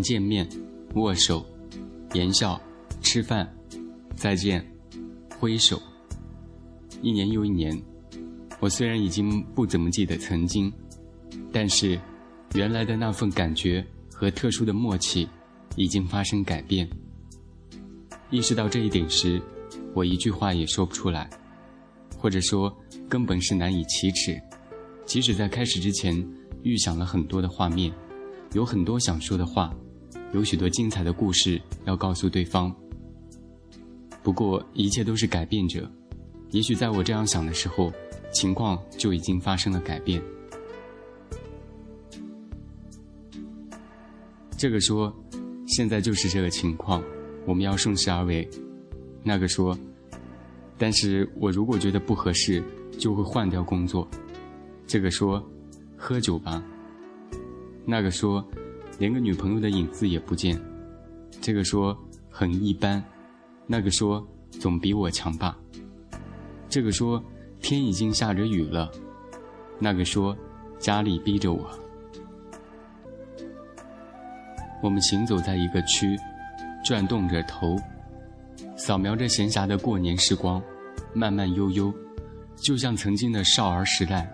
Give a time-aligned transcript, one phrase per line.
[0.00, 0.48] 见面、
[0.94, 1.44] 握手、
[2.14, 2.60] 言笑、
[3.00, 3.48] 吃饭、
[4.14, 4.64] 再见、
[5.38, 5.80] 挥手。
[7.02, 7.80] 一年又一年，
[8.60, 10.72] 我虽然已经不怎么记得曾经，
[11.52, 11.98] 但是
[12.54, 15.28] 原来的那份感觉和特殊的默契
[15.76, 16.88] 已经发生改变。
[18.30, 19.40] 意识到这一点时，
[19.94, 21.30] 我一句话也说不出来，
[22.16, 22.76] 或者说
[23.08, 24.40] 根本是难以启齿。
[25.06, 26.14] 即使在开始之前
[26.62, 27.92] 预想了很多的画面。
[28.54, 29.74] 有很多想说的话，
[30.32, 32.74] 有许多精彩的故事要告诉对方。
[34.22, 35.90] 不过一切都是改变者，
[36.50, 37.92] 也许在我这样想的时候，
[38.32, 40.22] 情况就已经发生了改变。
[44.56, 45.14] 这个说，
[45.66, 47.02] 现在就是这个情况，
[47.46, 48.46] 我们要顺势而为。
[49.22, 49.78] 那个说，
[50.76, 52.62] 但是我如果觉得不合适，
[52.98, 54.06] 就会换掉工作。
[54.86, 55.42] 这个说，
[55.96, 56.62] 喝酒吧。
[57.86, 58.44] 那个说，
[58.98, 60.56] 连个女朋友的影子也不见；
[61.40, 61.96] 这个说
[62.28, 63.02] 很一般，
[63.66, 65.56] 那个说总比我强吧；
[66.68, 67.22] 这个说
[67.60, 68.90] 天已经下着雨了，
[69.78, 70.36] 那个说
[70.78, 71.70] 家里逼着我。
[74.82, 76.16] 我们行走在一个区，
[76.84, 77.76] 转动着头，
[78.76, 80.62] 扫描着闲暇的过年时光，
[81.14, 81.92] 慢慢悠悠，
[82.56, 84.28] 就像曾经的少儿时代。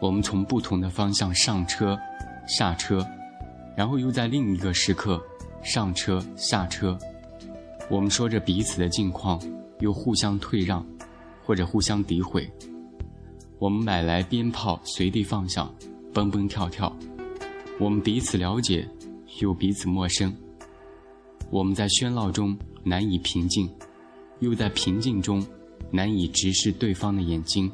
[0.00, 1.98] 我们从不同的方向上车。
[2.46, 3.06] 下车，
[3.80, 5.18] 然后又在另一个时刻
[5.62, 6.98] 上车下车。
[7.88, 9.40] 我们说着彼此的近况，
[9.78, 10.86] 又互相退让，
[11.42, 12.46] 或者互相诋毁。
[13.58, 15.66] 我们买来鞭炮，随地放下，
[16.12, 16.94] 蹦蹦跳跳。
[17.78, 18.86] 我们彼此了解，
[19.40, 20.30] 又彼此陌生。
[21.48, 23.66] 我们在喧闹中难以平静，
[24.40, 25.42] 又在平静中
[25.90, 27.72] 难以直视对方的眼睛。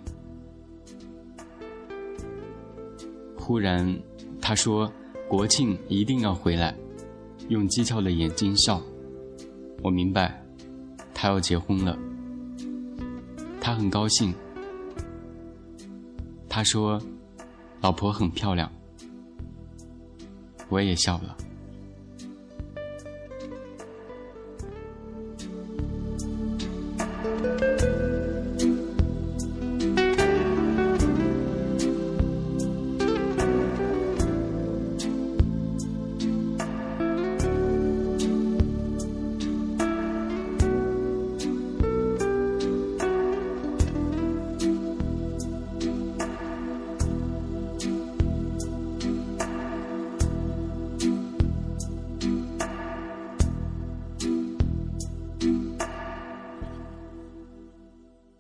[3.36, 3.92] 忽然。
[4.38, 4.88] 他说
[5.28, 6.74] ：“国庆一定要回来，
[7.48, 8.80] 用讥诮的眼睛笑。”
[9.82, 10.42] 我明白，
[11.12, 11.98] 他要结婚了。
[13.60, 14.32] 他很高兴。
[16.48, 17.00] 他说
[17.82, 18.70] ：“老婆很漂亮。”
[20.70, 21.36] 我也笑了。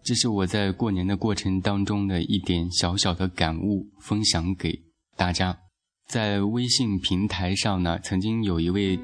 [0.06, 4.80] 这是我在过年的过程当中的一点小小的感悟，分享给
[5.16, 5.58] 大家。
[6.06, 8.96] 在微信平台上呢，曾经有一位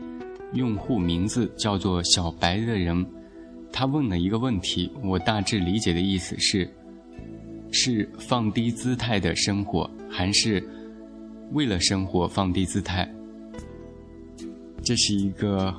[0.54, 3.04] 用户名字叫做小白的人，
[3.72, 6.72] 他问了一个问题，我大致理解的意思是：
[7.72, 10.64] 是放低姿态的生活，还是
[11.50, 13.12] 为了生活放低姿态？
[14.84, 15.74] 这是一个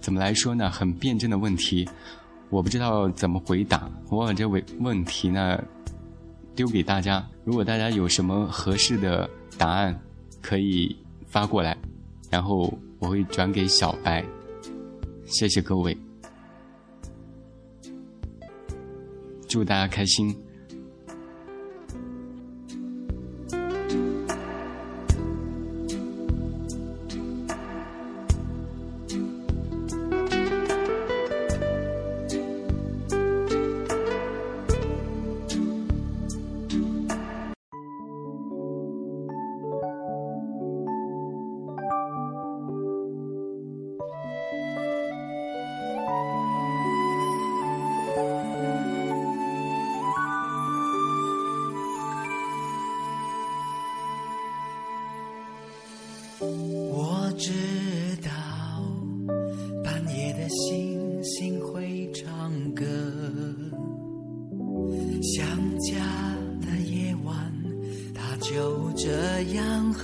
[0.00, 0.68] 怎么来说呢？
[0.68, 1.88] 很辩证的问题。
[2.50, 5.62] 我不知道怎么回答，我把这问问题呢
[6.54, 7.24] 丢给大家。
[7.44, 9.98] 如果大家有什么合适的答案，
[10.42, 10.96] 可以
[11.26, 11.78] 发过来，
[12.28, 14.24] 然后我会转给小白。
[15.26, 15.96] 谢谢各位，
[19.46, 20.36] 祝大家开心。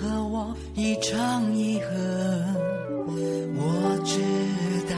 [0.07, 1.87] 和我一唱一和
[3.57, 4.21] 我知
[4.89, 4.97] 道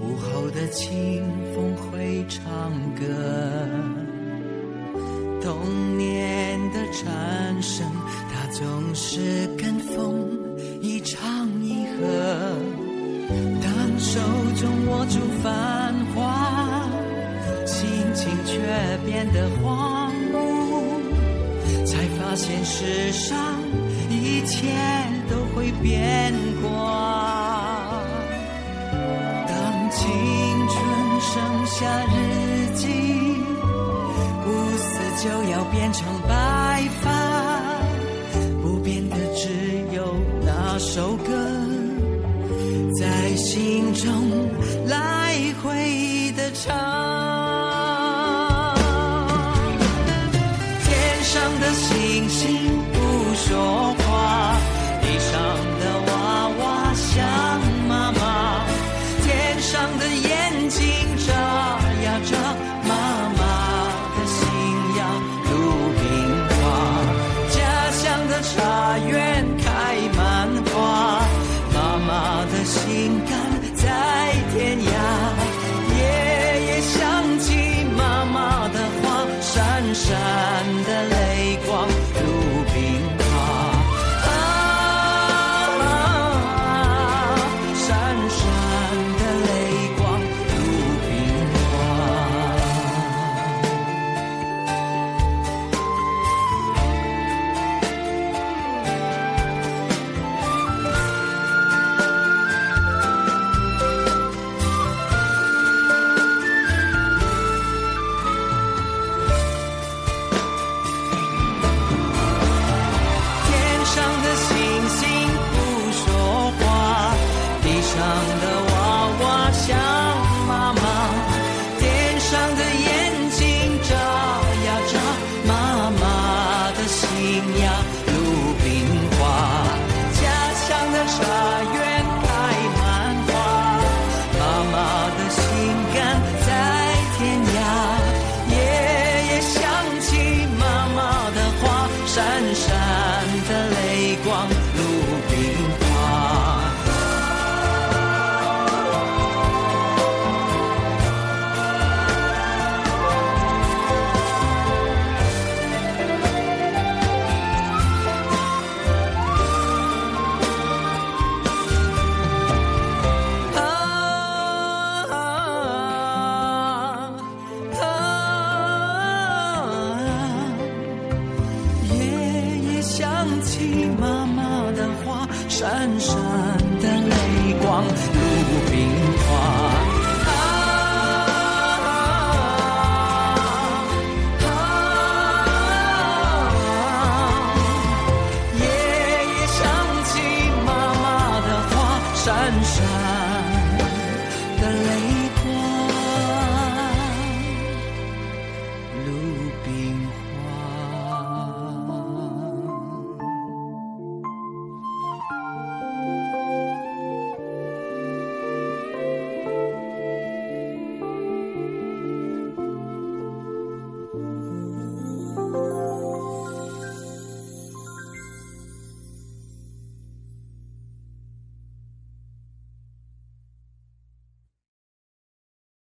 [0.00, 3.04] 午后的清风会唱歌。
[5.42, 7.84] 童年的蝉声
[8.32, 10.28] 它总是跟风
[10.80, 12.54] 一唱一和。
[13.60, 14.20] 当手
[14.56, 16.88] 中握住繁华
[17.66, 18.56] 心情却
[19.04, 19.97] 变得慌。
[22.28, 23.38] 发现世上
[24.10, 24.68] 一切
[25.30, 25.72] 都会。
[25.82, 28.02] 变卦。
[29.46, 30.06] 当青
[30.68, 30.76] 春
[31.20, 32.16] 剩下日
[32.74, 32.86] 记，
[34.44, 34.88] 乌丝
[35.22, 37.10] 就要变成白发，
[38.60, 39.48] 不变的只
[39.94, 40.14] 有
[40.44, 41.32] 那首歌，
[43.00, 44.50] 在心中
[44.86, 47.27] 来回的唱。